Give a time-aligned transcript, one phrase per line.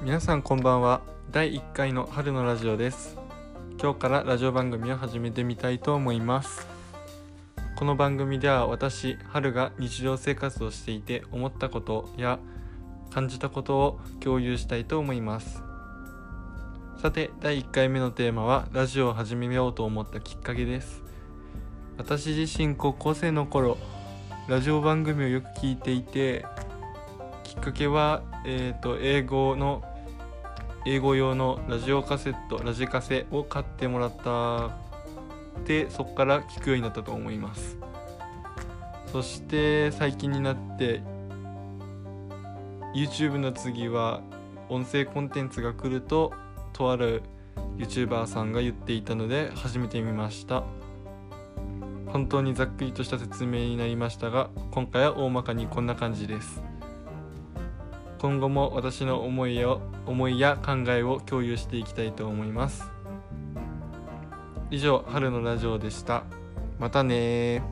[0.00, 1.00] 皆さんこんばんは。
[1.32, 3.18] 第1回の春のラジオです。
[3.82, 6.68] 今日からラジオ番組を始めてみたいと思います。
[7.74, 12.38] この番組では私春が日常生活をしていて思ったことや
[13.10, 15.64] 感じたことを共有したいと思います。
[17.02, 21.02] さて第1回目のテーマはラジオを始めようと思ったきっかけです。
[21.96, 23.76] 私自身高校生の頃
[24.46, 26.46] ラジオ番組をよく聞いていて
[27.68, 29.82] かけは、えーと、英語の
[30.86, 34.70] 英語用のラジオカセットラジカセを買ってもらった
[35.66, 37.76] でそこから聞くようになったと思います。
[39.12, 41.02] そして最近になって
[42.94, 44.22] YouTube の次は
[44.70, 46.32] 音声コンテンツが来ると
[46.72, 47.22] とある
[47.76, 50.64] YouTuber さんが言っていたので始めてみました。
[52.06, 56.62] 本当にざっくりとした説明になりましたが今回は大まかにこんな感じです。
[58.18, 62.90] 今後も私の思いを思いや考えを共有していきたいと思います。
[64.70, 66.24] 以上春のラジオでした。
[66.78, 67.62] またね